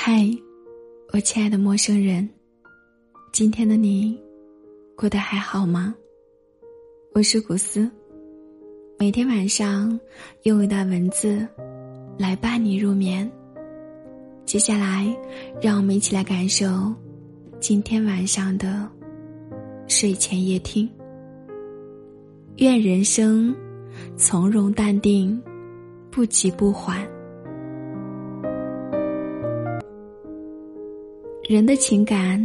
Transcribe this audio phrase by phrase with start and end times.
[0.00, 0.24] 嗨，
[1.12, 2.26] 我亲爱的陌生人，
[3.32, 4.16] 今天的你
[4.96, 5.92] 过得还好吗？
[7.14, 7.90] 我是古斯，
[8.96, 9.98] 每天晚上
[10.44, 11.44] 用一段文字
[12.16, 13.28] 来伴你入眠。
[14.46, 15.04] 接下来，
[15.60, 16.94] 让我们一起来感受
[17.58, 18.88] 今天晚上的
[19.88, 20.88] 睡前夜听。
[22.58, 23.52] 愿人生
[24.16, 25.42] 从容淡定，
[26.08, 27.04] 不急不缓。
[31.48, 32.38] 人的情感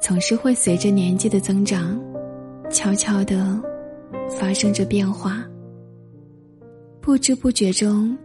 [0.00, 1.96] 总是会随着年纪的增长，
[2.72, 3.62] 悄悄的
[4.28, 5.46] 发生着变化。
[7.00, 8.18] 不知不觉中，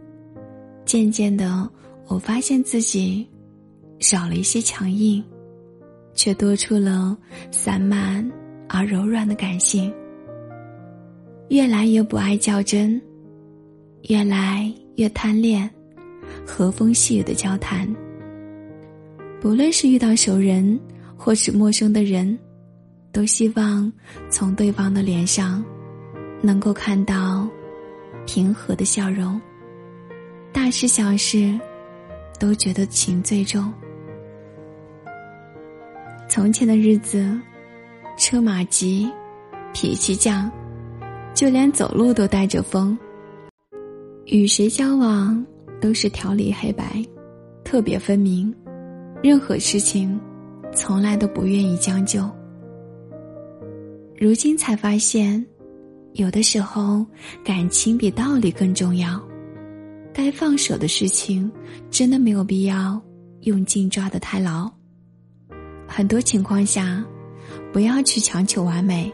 [0.84, 1.70] 渐渐的，
[2.08, 3.24] 我发现自己
[4.00, 5.22] 少了一些强硬，
[6.14, 7.16] 却多出了
[7.52, 8.28] 散漫
[8.68, 9.94] 而柔软的感性。
[11.48, 13.00] 越来越不爱较真，
[14.08, 15.70] 越来越贪恋
[16.44, 17.88] 和风细雨的交谈。
[19.40, 20.78] 不论是遇到熟人，
[21.16, 22.36] 或是陌生的人，
[23.12, 23.90] 都希望
[24.28, 25.64] 从对方的脸上
[26.42, 27.48] 能够看到
[28.26, 29.40] 平和的笑容。
[30.52, 31.58] 大事小事
[32.38, 33.72] 都觉得情最重。
[36.28, 37.40] 从前的日子，
[38.18, 39.08] 车马急，
[39.72, 40.50] 脾气犟，
[41.32, 42.98] 就连走路都带着风。
[44.26, 45.46] 与谁交往
[45.80, 47.02] 都是条理黑白，
[47.64, 48.52] 特别分明。
[49.20, 50.18] 任何事情，
[50.72, 52.28] 从来都不愿意将就。
[54.16, 55.44] 如今才发现，
[56.12, 57.04] 有的时候
[57.44, 59.20] 感情比道理更重要。
[60.14, 61.50] 该放手的事情，
[61.90, 63.00] 真的没有必要
[63.42, 64.70] 用劲抓得太牢。
[65.86, 67.04] 很多情况下，
[67.72, 69.12] 不要去强求完美，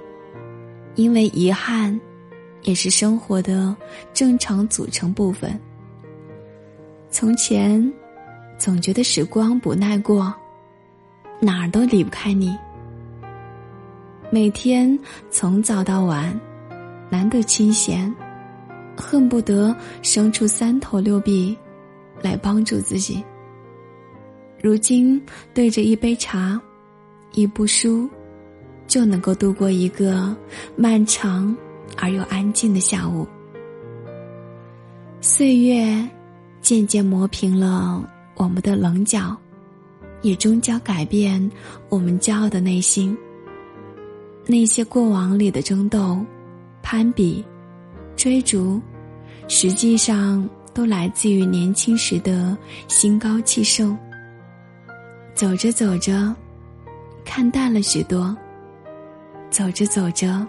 [0.97, 1.99] 因为遗憾，
[2.63, 3.75] 也是生活的
[4.13, 5.59] 正常组成部分。
[7.09, 7.91] 从前。
[8.65, 10.35] 总觉得时光不耐过，
[11.39, 12.57] 哪儿都离不开你。
[14.31, 14.99] 每天
[15.31, 16.35] 从早到晚，
[17.11, 18.11] 难得清闲，
[18.97, 21.55] 恨不得生出三头六臂，
[22.23, 23.23] 来帮助自己。
[24.63, 25.23] 如今
[25.53, 26.59] 对着一杯茶，
[27.33, 28.09] 一部书，
[28.87, 30.35] 就能够度过一个
[30.75, 31.55] 漫长
[31.99, 33.29] 而又安静的下午。
[35.21, 36.09] 岁月
[36.63, 38.11] 渐渐磨平了。
[38.35, 39.37] 我们的棱角，
[40.23, 41.51] 也终将改变
[41.89, 43.17] 我们骄傲的内心。
[44.47, 46.19] 那些过往里的争斗、
[46.83, 47.45] 攀比、
[48.17, 48.81] 追逐，
[49.49, 52.57] 实际上都来自于年轻时的
[52.89, 53.97] 心高气盛。
[55.35, 56.35] 走着走着，
[57.25, 58.37] 看淡了许多；
[59.51, 60.47] 走着走着，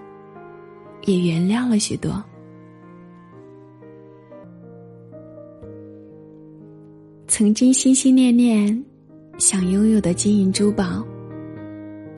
[1.05, 2.23] 也原谅了许多。
[7.37, 8.81] 曾经心心念念
[9.37, 11.05] 想拥有的金银珠宝，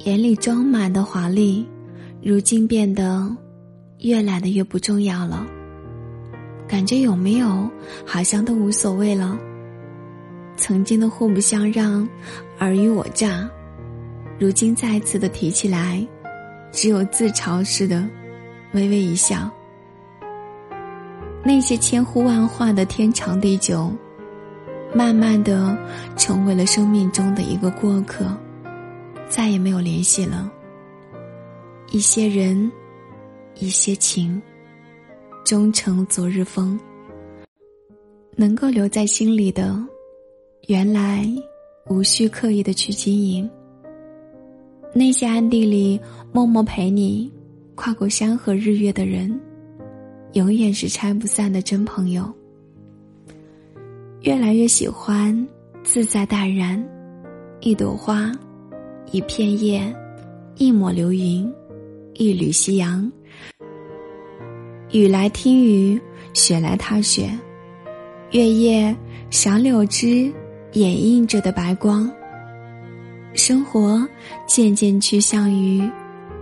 [0.05, 1.67] 眼里装满的华丽，
[2.21, 3.27] 如今变得
[4.01, 5.43] 越来的越不重要了。
[6.67, 7.67] 感觉有没有
[8.05, 9.35] 好像都无所谓了。
[10.55, 12.07] 曾经的互不相让、
[12.59, 13.49] 尔虞我诈，
[14.37, 16.07] 如今再次的提起来，
[16.71, 18.07] 只有自嘲似的
[18.73, 19.49] 微微一笑。
[21.43, 23.91] 那些千呼万唤的天长地久。
[24.97, 25.77] 慢慢的，
[26.15, 28.35] 成为了生命中的一个过客，
[29.29, 30.51] 再也没有联系了。
[31.91, 32.71] 一些人，
[33.59, 34.41] 一些情，
[35.45, 36.79] 终成昨日风。
[38.35, 39.79] 能够留在心里的，
[40.67, 41.31] 原来
[41.89, 43.47] 无需刻意的去经营。
[44.95, 46.01] 那些暗地里
[46.33, 47.31] 默默陪你
[47.75, 49.39] 跨过山河日月的人，
[50.33, 52.33] 永远是拆不散的真朋友。
[54.27, 55.47] 越来越喜欢
[55.85, 56.85] 自在淡然，
[57.61, 58.29] 一朵花，
[59.09, 59.81] 一片叶，
[60.57, 61.49] 一抹流云，
[62.15, 63.09] 一缕夕阳。
[64.91, 65.97] 雨来听雨，
[66.33, 67.29] 雪来踏雪，
[68.31, 68.93] 月夜
[69.29, 70.29] 赏柳枝
[70.73, 72.11] 掩映着的白光。
[73.33, 74.05] 生活
[74.45, 75.89] 渐渐趋向于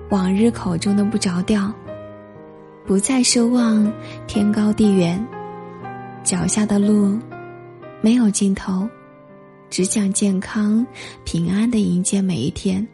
[0.10, 1.72] 往日口中的不着调，
[2.84, 3.94] 不再奢望
[4.26, 5.24] 天高地远，
[6.24, 7.16] 脚下的路。
[8.06, 8.88] 没有尽头，
[9.68, 10.86] 只想健康
[11.24, 12.88] 平安的迎接每一天，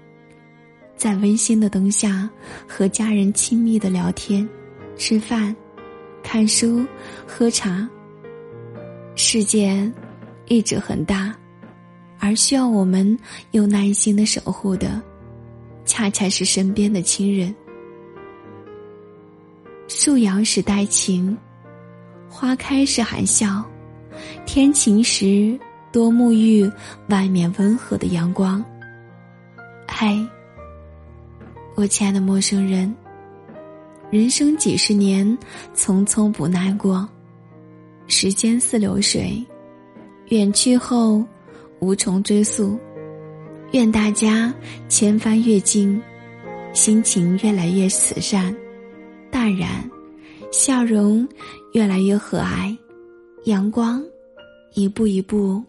[0.95, 2.29] 在温馨的灯下
[2.65, 4.47] 和家人亲密的聊天、
[4.95, 5.53] 吃饭、
[6.23, 6.85] 看书、
[7.27, 7.85] 喝茶。
[9.17, 9.91] 世界
[10.47, 11.35] 一直很大，
[12.17, 13.19] 而需要我们
[13.51, 15.01] 有耐心的守护的，
[15.83, 17.53] 恰恰是身边的亲人。
[19.89, 21.37] 树摇时带情，
[22.29, 23.61] 花开时含笑。
[24.45, 25.59] 天晴时，
[25.91, 26.69] 多沐浴
[27.07, 28.63] 外面温和的阳光。
[29.87, 30.17] 嗨，
[31.75, 32.93] 我亲爱的陌生人，
[34.09, 35.37] 人生几十年，
[35.75, 37.07] 匆匆不耐过，
[38.07, 39.45] 时间似流水，
[40.29, 41.23] 远去后
[41.79, 42.79] 无从追溯。
[43.73, 44.53] 愿大家
[44.89, 46.01] 千帆越尽，
[46.73, 48.53] 心情越来越慈善、
[49.29, 49.89] 淡然，
[50.51, 51.25] 笑容
[51.71, 52.77] 越来越和蔼，
[53.45, 54.03] 阳光
[54.73, 55.61] 一步一步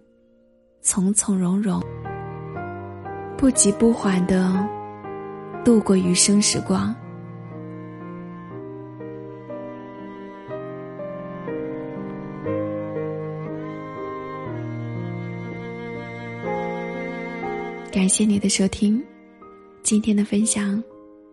[0.81, 1.83] 从从容容，
[3.37, 4.65] 不急不缓的
[5.65, 6.95] 度过余生时光。
[17.91, 19.03] 感谢你的收听，
[19.83, 20.81] 今天的分享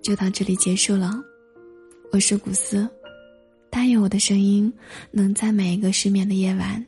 [0.02, 1.12] 就到这里结束了。
[2.12, 2.90] 我是古斯，
[3.70, 4.74] 但愿我的声音
[5.12, 6.84] 能在每一个失眠的夜晚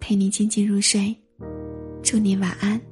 [0.00, 1.14] 陪你静静入睡。
[2.02, 2.89] 祝你晚安。